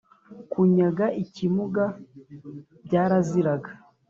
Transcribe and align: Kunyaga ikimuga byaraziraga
Kunyaga 0.51 1.05
ikimuga 1.23 1.83
byaraziraga 2.85 3.71